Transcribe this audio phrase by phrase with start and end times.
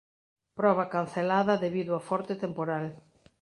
[0.59, 2.85] Proba cancelada debido ao forte temporal.